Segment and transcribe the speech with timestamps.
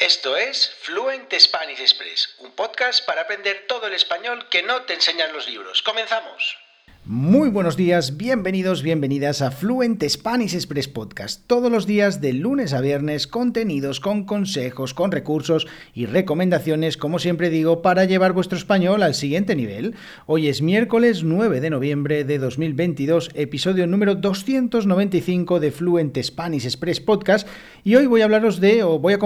[0.00, 4.94] Esto es Fluent Spanish Express, un podcast para aprender todo el español que no te
[4.94, 5.82] enseñan los libros.
[5.82, 6.56] ¡Comenzamos!
[7.04, 11.46] Muy buenos días, bienvenidos, bienvenidas a Fluent Spanish Express Podcast.
[11.46, 17.18] Todos los días de lunes a viernes, contenidos con consejos, con recursos y recomendaciones, como
[17.18, 19.96] siempre digo, para llevar vuestro español al siguiente nivel.
[20.24, 27.00] Hoy es miércoles 9 de noviembre de 2022, episodio número 295 de Fluent Spanish Express
[27.00, 27.46] Podcast.
[27.84, 29.18] Y hoy voy a hablaros de, o voy a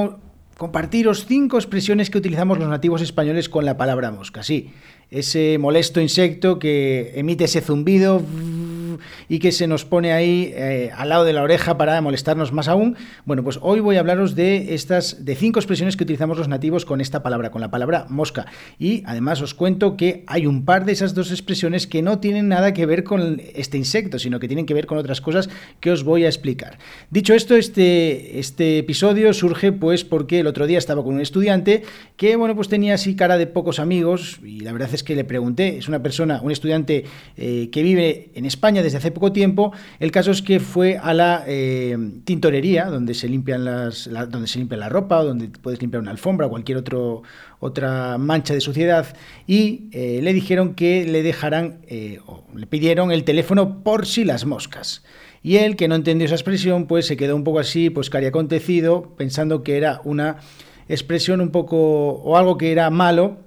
[0.57, 4.43] compartiros cinco expresiones que utilizamos los nativos españoles con la palabra mosca.
[4.43, 4.71] Sí,
[5.11, 8.23] ese molesto insecto que emite ese zumbido
[9.29, 12.69] y que se nos pone ahí eh, al lado de la oreja para molestarnos más
[12.69, 12.97] aún.
[13.25, 16.85] Bueno, pues hoy voy a hablaros de estas de cinco expresiones que utilizamos los nativos
[16.85, 18.47] con esta palabra, con la palabra mosca.
[18.79, 22.49] Y además os cuento que hay un par de esas dos expresiones que no tienen
[22.49, 25.49] nada que ver con este insecto, sino que tienen que ver con otras cosas
[25.81, 26.79] que os voy a explicar.
[27.11, 31.83] Dicho esto, este, este episodio surge pues porque el otro día estaba con un estudiante
[32.17, 35.25] que, bueno, pues tenía así cara de pocos amigos y la verdad es que le
[35.25, 37.05] pregunté, es una persona, un estudiante
[37.37, 39.73] eh, que vive en España desde hace poco tiempo.
[39.99, 44.47] El caso es que fue a la eh, tintorería, donde se limpian las, la, donde
[44.47, 47.23] se limpia la ropa, donde puedes limpiar una alfombra o cualquier otro,
[47.59, 53.11] otra mancha de suciedad, y eh, le dijeron que le dejaran, eh, o le pidieron
[53.11, 55.03] el teléfono por si las moscas.
[55.43, 58.27] Y él, que no entendió esa expresión, pues se quedó un poco así, pues cari
[58.27, 60.39] acontecido, pensando que era una
[60.89, 63.44] expresión un poco, o algo que era malo,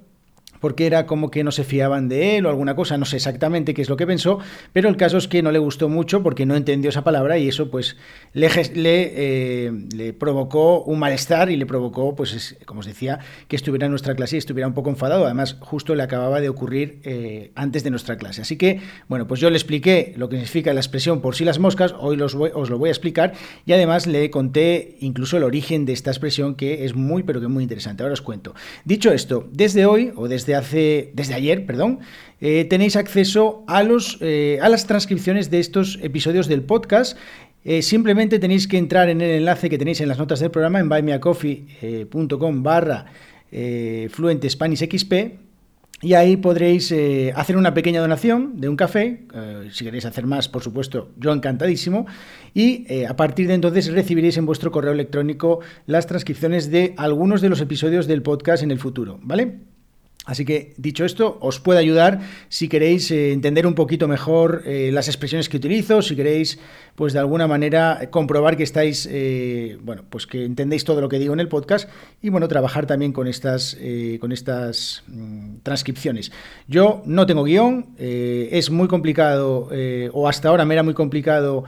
[0.60, 3.74] porque era como que no se fiaban de él o alguna cosa, no sé exactamente
[3.74, 4.38] qué es lo que pensó,
[4.72, 7.48] pero el caso es que no le gustó mucho porque no entendió esa palabra y
[7.48, 7.96] eso pues
[8.32, 13.86] le, eh, le provocó un malestar y le provocó, pues como os decía, que estuviera
[13.86, 17.52] en nuestra clase y estuviera un poco enfadado, además justo le acababa de ocurrir eh,
[17.54, 18.42] antes de nuestra clase.
[18.42, 21.58] Así que, bueno, pues yo le expliqué lo que significa la expresión por si las
[21.58, 23.32] moscas, hoy os lo voy a explicar
[23.66, 27.48] y además le conté incluso el origen de esta expresión que es muy, pero que
[27.48, 28.02] muy interesante.
[28.02, 28.54] Ahora os cuento.
[28.84, 32.00] Dicho esto, desde hoy o desde desde, hace, desde ayer, perdón,
[32.40, 37.18] eh, tenéis acceso a, los, eh, a las transcripciones de estos episodios del podcast.
[37.64, 40.78] Eh, simplemente tenéis que entrar en el enlace que tenéis en las notas del programa
[40.78, 43.04] en buymeacoffee.com barra
[43.50, 45.12] Fluent Spanish XP
[46.00, 46.94] y ahí podréis
[47.34, 49.24] hacer una pequeña donación de un café,
[49.72, 52.06] si queréis hacer más, por supuesto, yo encantadísimo,
[52.54, 57.48] y a partir de entonces recibiréis en vuestro correo electrónico las transcripciones de algunos de
[57.48, 59.56] los episodios del podcast en el futuro, ¿vale?
[60.28, 64.90] Así que, dicho esto, os puede ayudar si queréis eh, entender un poquito mejor eh,
[64.92, 66.58] las expresiones que utilizo, si queréis,
[66.96, 71.18] pues de alguna manera, comprobar que estáis, eh, bueno, pues que entendéis todo lo que
[71.18, 71.88] digo en el podcast
[72.20, 73.78] y, bueno, trabajar también con estas,
[74.20, 76.30] con estas mm, transcripciones.
[76.66, 79.70] Yo no tengo guion, es muy complicado,
[80.12, 81.64] o hasta ahora me era muy complicado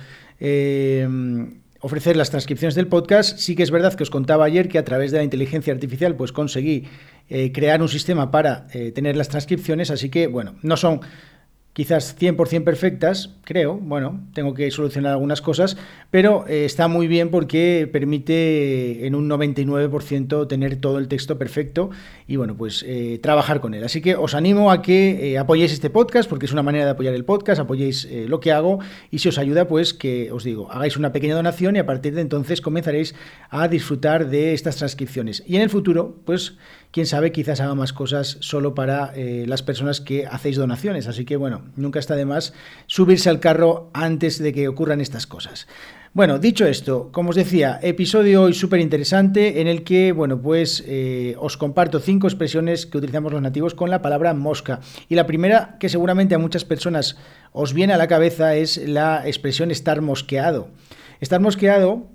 [1.81, 3.39] ofrecer las transcripciones del podcast.
[3.39, 6.15] Sí que es verdad que os contaba ayer que a través de la inteligencia artificial
[6.15, 6.85] pues conseguí
[7.29, 11.01] eh, crear un sistema para eh, tener las transcripciones, así que bueno, no son
[11.73, 15.77] quizás 100% perfectas, creo, bueno, tengo que solucionar algunas cosas,
[16.11, 21.91] pero eh, está muy bien porque permite en un 99% tener todo el texto perfecto
[22.27, 23.85] y bueno, pues eh, trabajar con él.
[23.85, 26.91] Así que os animo a que eh, apoyéis este podcast porque es una manera de
[26.91, 28.81] apoyar el podcast, apoyéis lo que hago
[29.11, 32.15] y si os ayuda, pues que os digo, hagáis una pequeña donación y a partir
[32.15, 33.15] de entonces comenzaréis
[33.49, 35.43] a disfrutar de estas transcripciones.
[35.47, 36.57] Y en el futuro, pues
[36.91, 41.07] quién sabe, quizás haga más cosas solo para las personas que hacéis donaciones.
[41.07, 42.53] Así que bueno, nunca está de más
[42.87, 45.67] subirse al carro antes de que ocurran estas cosas.
[46.13, 50.83] Bueno, dicho esto, como os decía, episodio hoy súper interesante en el que, bueno, pues
[50.89, 54.81] eh, os comparto cinco expresiones que utilizamos los nativos con la palabra mosca.
[55.09, 57.17] Y la primera, que seguramente a muchas personas
[57.53, 60.71] os viene a la cabeza, es la expresión estar mosqueado.
[61.21, 62.09] Estar mosqueado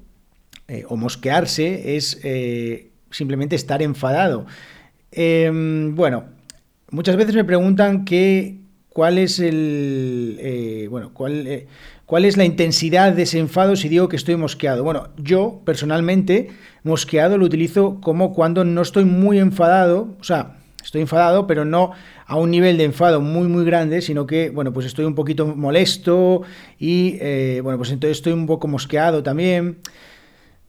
[0.68, 4.46] eh, o mosquearse es eh, simplemente estar enfadado.
[5.14, 6.26] Em, bueno,
[6.92, 8.65] muchas veces me preguntan qué
[8.96, 11.68] cuál es el eh, bueno cuál, eh,
[12.06, 16.52] cuál es la intensidad de ese enfado si digo que estoy mosqueado bueno yo personalmente
[16.84, 21.92] mosqueado lo utilizo como cuando no estoy muy enfadado o sea estoy enfadado pero no
[22.26, 25.46] a un nivel de enfado muy muy grande sino que bueno pues estoy un poquito
[25.46, 26.44] molesto
[26.80, 29.80] y eh, bueno pues entonces estoy un poco mosqueado también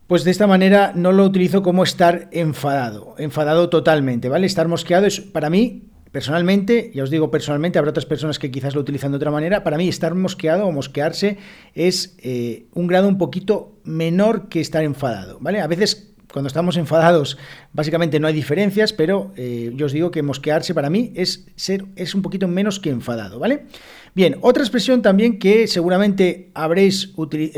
[0.08, 4.46] pues de esta manera no lo utilizo como estar enfadado, enfadado totalmente, ¿vale?
[4.46, 5.82] Estar mosqueado es para mí
[6.16, 9.62] Personalmente, ya os digo personalmente, habrá otras personas que quizás lo utilizan de otra manera.
[9.62, 11.36] Para mí, estar mosqueado o mosquearse
[11.74, 15.60] es eh, un grado un poquito menor que estar enfadado, ¿vale?
[15.60, 17.36] A veces cuando estamos enfadados,
[17.74, 21.84] básicamente no hay diferencias, pero eh, yo os digo que mosquearse para mí es, ser,
[21.96, 23.66] es un poquito menos que enfadado, ¿vale?
[24.14, 27.12] Bien, otra expresión también que seguramente habréis,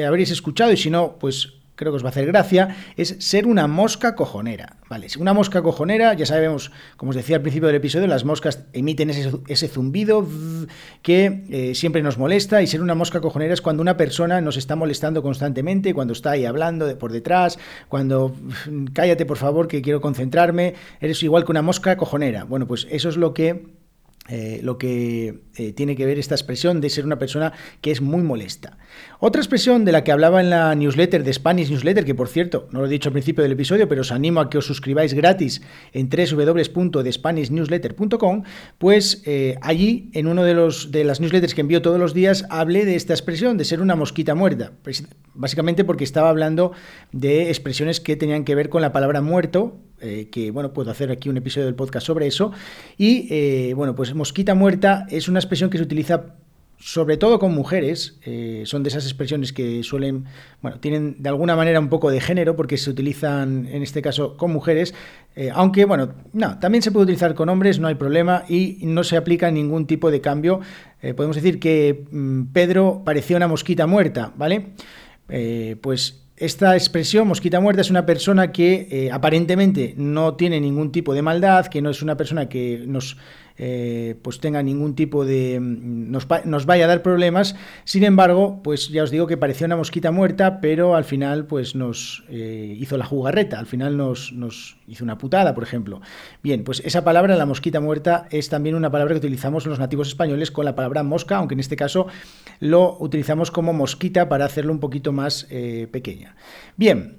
[0.05, 3.47] habréis escuchado y si no, pues creo que os va a hacer gracia, es ser
[3.47, 4.77] una mosca cojonera.
[4.91, 8.65] Vale, una mosca cojonera, ya sabemos, como os decía al principio del episodio, las moscas
[8.73, 10.27] emiten ese, zumbido
[11.03, 14.57] que eh, siempre nos molesta y ser una mosca cojonera es cuando una persona nos
[14.57, 18.35] está molestando constantemente, cuando está ahí hablando de por detrás, cuando
[18.93, 22.43] cállate por favor que quiero concentrarme, eres igual que una mosca cojonera.
[22.43, 23.78] Bueno, pues eso es lo que
[24.29, 28.03] eh, lo que eh, tiene que ver esta expresión de ser una persona que es
[28.03, 28.77] muy molesta.
[29.21, 32.69] Otra expresión de la que hablaba en la newsletter de Spanish Newsletter, que por cierto,
[32.71, 35.15] no lo he dicho al principio del episodio, pero os animo a que os suscribáis
[35.15, 38.43] gratis en www.thespanishnewsletter.com,
[38.77, 42.45] pues eh, allí, en uno de, los, de las newsletters que envío todos los días,
[42.51, 44.73] hablé de esta expresión de ser una mosquita muerta.
[45.35, 46.73] Básicamente porque estaba hablando
[47.13, 51.11] de expresiones que tenían que ver con la palabra muerto, eh, que bueno, puedo hacer
[51.11, 52.53] aquí un episodio del podcast sobre eso.
[52.97, 56.35] Y eh, bueno, pues mosquita muerta es una expresión que se utiliza
[56.81, 60.27] sobre todo con mujeres, eh, son de esas expresiones que suelen,
[60.63, 64.37] bueno, tienen de alguna manera un poco de género porque se utilizan en este caso
[64.37, 64.95] con mujeres,
[65.55, 69.17] aunque bueno, no, también se puede utilizar con hombres, no hay problema y no se
[69.17, 70.61] aplica ningún tipo de cambio.
[71.17, 74.75] podemos decir que mm, Pedro parecía una mosquita muerta, ¿vale?
[75.81, 81.15] pues esta expresión, mosquita muerta, es una persona que eh, aparentemente no tiene ningún tipo
[81.15, 83.17] de maldad, que no es una persona que nos
[83.61, 85.59] eh, pues tenga ningún tipo de...
[85.61, 87.57] Nos, nos, vaya a dar problemas.
[87.85, 91.75] Sin embargo, pues ya os digo que parecía una mosquita muerta, pero al final pues
[91.75, 96.01] nos eh, hizo la jugarreta, al final nos, nos hizo una putada, por ejemplo.
[96.41, 100.07] Bien, pues esa palabra, la mosquita muerta, es también una palabra que utilizamos los nativos
[100.07, 102.07] españoles con la palabra mosca, aunque en este caso
[102.61, 106.37] lo utilizamos como mosquita para hacerlo un poquito más eh, pequeña.
[106.77, 107.19] Bien,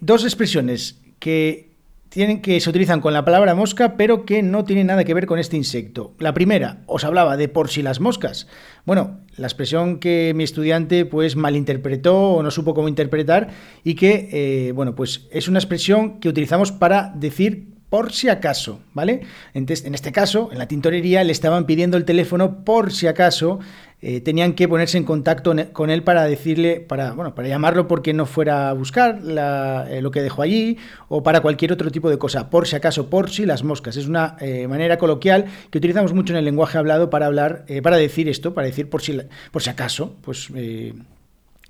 [0.00, 1.71] dos expresiones que
[2.12, 5.24] tienen, que se utilizan con la palabra mosca, pero que no tienen nada que ver
[5.24, 6.12] con este insecto.
[6.18, 8.48] La primera, os hablaba de por si las moscas.
[8.84, 13.48] Bueno, la expresión que mi estudiante pues malinterpretó o no supo cómo interpretar
[13.82, 18.80] y que, eh, bueno, pues es una expresión que utilizamos para decir por si acaso,
[18.92, 19.22] ¿vale?
[19.54, 23.58] Entonces, en este caso, en la tintorería le estaban pidiendo el teléfono por si acaso
[24.04, 28.12] eh, tenían que ponerse en contacto con él para decirle, para, bueno, para llamarlo porque
[28.12, 30.76] no fuera a buscar eh, lo que dejó allí
[31.06, 33.96] o para cualquier otro tipo de cosa, por si acaso, por si las moscas.
[33.96, 37.96] Es una eh, manera coloquial que utilizamos mucho en el lenguaje hablado para hablar, para
[37.96, 39.20] decir esto, para decir por si,
[39.52, 40.50] por si acaso, pues,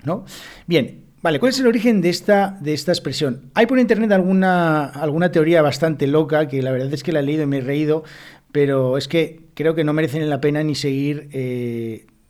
[0.03, 0.25] ¿no?
[0.65, 3.49] Bien, Vale, ¿cuál es el origen de esta, de esta expresión?
[3.53, 7.23] Hay por internet alguna, alguna teoría bastante loca, que la verdad es que la he
[7.23, 8.03] leído y me he reído,
[8.51, 11.29] pero es que creo que no merecen la pena ni seguir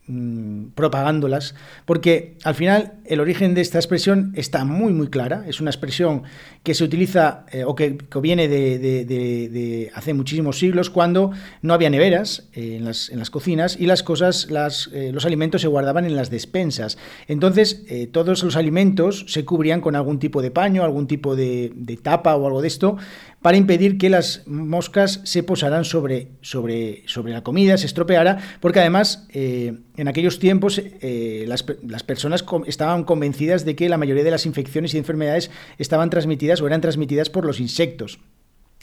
[0.05, 1.55] Mm, propagándolas,
[1.85, 6.23] porque al final el origen de esta expresión está muy muy clara, es una expresión
[6.61, 12.49] que se utiliza eh, o que, viene de, hace muchísimos siglos cuando no había neveras
[12.51, 16.03] eh, en, las, en, las, cocinas y las cosas, las, eh, los alimentos se guardaban
[16.03, 16.97] en las despensas.
[17.29, 21.71] Entonces todos los alimentos se cubrían con algún tipo de paño, algún tipo de,
[22.01, 22.97] tapa o algo de esto
[23.43, 28.79] para impedir que las moscas se posaran sobre, sobre, sobre la comida, se estropeara, porque
[28.79, 31.63] además en aquellos tiempos eh, las,
[32.03, 36.67] personas estaban convencidas de que la mayoría de las infecciones y enfermedades estaban transmitidas o
[36.67, 38.19] eran transmitidas por los insectos.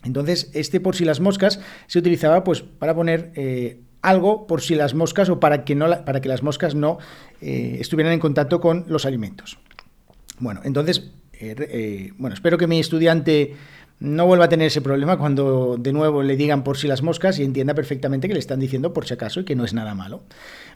[0.04, 4.74] Entonces, este por si las moscas se utilizaba pues para poner eh, algo por si
[4.74, 6.98] las moscas o para que, no para que las moscas no
[7.40, 9.58] eh, estuvieran en contacto con los alimentos.
[10.38, 11.12] Bueno, entonces,
[12.18, 13.56] bueno, espero que mi estudiante
[14.00, 17.38] no vuelva a tener ese problema cuando de nuevo le digan por si las moscas
[17.38, 19.94] y entienda perfectamente que le están diciendo por si acaso y que no es nada
[19.94, 20.22] malo.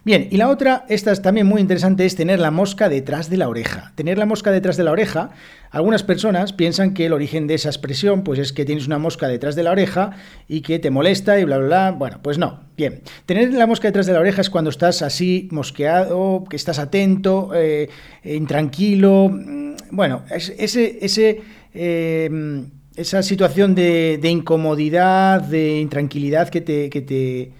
[0.04, 3.38] Bien, y la otra, esta es también muy interesante, es tener la mosca detrás de
[3.38, 3.92] la oreja.
[3.94, 5.30] Tener la mosca detrás de la oreja,
[5.70, 9.26] algunas personas piensan que el origen de esa expresión pues es que tienes una mosca
[9.26, 10.10] detrás de la oreja
[10.46, 11.90] y que te molesta y bla, bla, bla.
[11.92, 12.60] Bueno, pues no.
[12.76, 16.78] Bien, tener la mosca detrás de la oreja es cuando estás así mosqueado, que estás
[16.78, 17.88] atento, eh,
[18.22, 19.30] intranquilo.
[19.30, 20.98] Mm, bueno, ese...
[21.00, 21.40] ese
[21.72, 22.28] eh,
[22.96, 27.52] esa situación de, incomodidad, de intranquilidad que te, que te,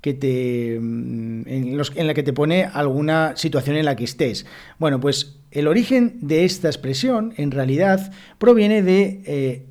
[0.00, 4.46] que te mm, en, en, la que te pone alguna situación en la que estés.
[4.78, 9.66] Bueno, pues el origen de esta expresión, en realidad, proviene de eh,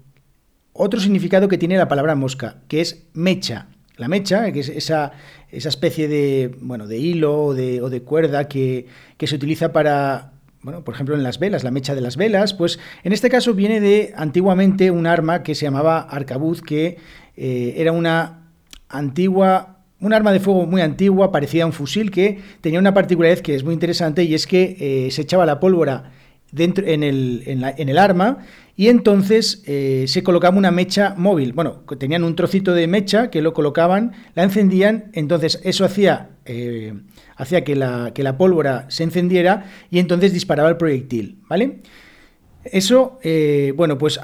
[0.73, 3.67] otro significado que tiene la palabra mosca, que es mecha.
[3.97, 5.11] La mecha, que es esa,
[5.51, 8.87] esa especie de, bueno, de hilo o de, o de cuerda que,
[9.17, 10.31] que se utiliza para
[10.63, 13.53] bueno, por ejemplo, en las velas, la mecha de las velas, pues en este caso
[13.53, 16.97] viene de antiguamente un arma que se llamaba arcabuz, que
[17.35, 18.51] eh, era una
[18.87, 23.41] antigua, un arma de fuego muy antigua, parecida a un fusil, que tenía una particularidad
[23.41, 26.11] que es muy interesante y es que eh, se echaba la pólvora
[26.51, 28.39] dentro en el, en el arma
[28.75, 31.53] y entonces eh, se colocaba una mecha móvil.
[31.53, 36.93] Bueno, tenían un trocito de mecha que lo colocaban, la encendían, entonces eso hacía eh,
[37.35, 41.81] hacía que la, que la, pólvora se encendiera y entonces disparaba el proyectil, ¿vale?
[42.63, 44.19] Eso, eh, bueno, pues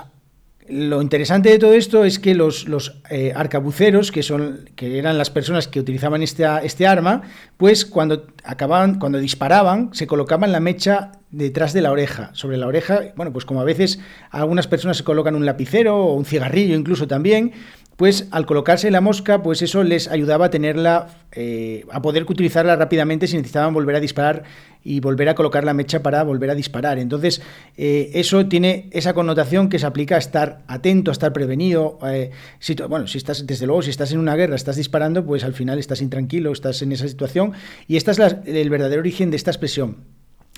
[0.69, 5.17] lo interesante de todo esto es que los, los eh, arcabuceros, que, son, que eran
[5.17, 7.21] las personas que utilizaban este, este arma,
[7.55, 12.31] pues cuando acababan, cuando disparaban, se colocaban la mecha detrás de la oreja.
[12.33, 16.13] Sobre la oreja, bueno, pues como a veces algunas personas se colocan un lapicero o
[16.13, 17.53] un cigarrillo incluso también,
[17.97, 22.75] pues al colocarse la mosca, pues eso les ayudaba a tenerla, eh, a poder utilizarla
[22.75, 24.43] rápidamente si necesitaban volver a disparar
[24.83, 26.99] y volver a colocar la mecha para volver a disparar.
[26.99, 27.41] Entonces,
[27.75, 31.97] eh, eso tiene esa connotación que se aplica a estar atento, a estar prevenido.
[32.05, 35.43] Eh, si, bueno, si estás, desde luego, si estás en una guerra, estás disparando, pues
[35.43, 37.53] al final estás intranquilo, estás en esa situación.
[37.87, 39.97] Y esta es el verdadero origen de esta expresión.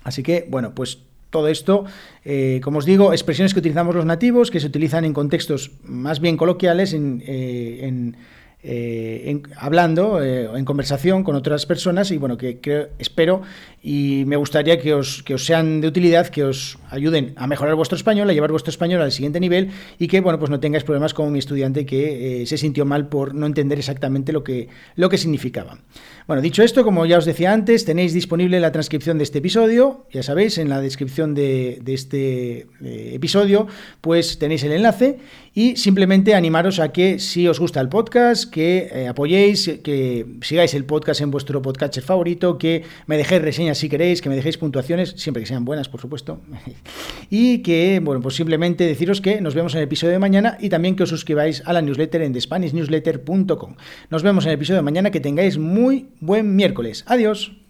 [0.03, 1.85] Así que, bueno, pues todo esto,
[2.25, 6.19] eh, como os digo, expresiones que utilizamos los nativos, que se utilizan en contextos más
[6.19, 8.13] bien coloquiales, en, eh,
[8.61, 13.41] eh, hablando, en conversación con otras personas y bueno, que creo, espero
[13.81, 17.75] y me gustaría que os, que os sean de utilidad, que os ayuden a mejorar
[17.75, 20.83] vuestro español, a llevar vuestro español al siguiente nivel y que bueno, pues no tengáis
[20.83, 25.09] problemas como mi estudiante que se sintió mal por no entender exactamente lo que, lo
[25.09, 25.79] que significaba.
[26.27, 30.05] Bueno, dicho esto, como ya os decía antes, tenéis disponible la transcripción de este episodio,
[30.11, 33.65] ya sabéis, en la descripción de, este eh, episodio,
[33.99, 35.17] pues tenéis el enlace
[35.55, 40.75] y simplemente animaros a que si os gusta el podcast, que eh, apoyéis, que sigáis
[40.75, 43.41] el podcast en vuestro podcast favorito, que me dejéis
[43.75, 46.41] si queréis, que me dejéis puntuaciones, siempre que sean buenas, por supuesto,
[47.29, 50.69] y que, bueno, pues simplemente deciros que nos vemos en el episodio de mañana y
[50.69, 53.75] también que os suscribáis a la newsletter en thespanishnewsletter.com.
[54.09, 57.03] Nos vemos en el episodio de mañana, que tengáis muy buen miércoles.
[57.07, 57.68] Adiós.